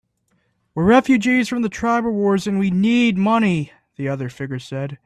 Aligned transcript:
"We're 0.73 0.85
refugees 0.85 1.47
from 1.47 1.61
the 1.61 1.69
tribal 1.69 2.11
wars, 2.11 2.47
and 2.47 2.57
we 2.57 2.71
need 2.71 3.19
money," 3.19 3.71
the 3.97 4.09
other 4.09 4.29
figure 4.29 4.57
said. 4.57 4.97